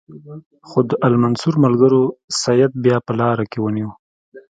[0.67, 2.01] خو د المنصور ملګرو
[2.41, 3.89] سید بیا په لاره کې ونیو.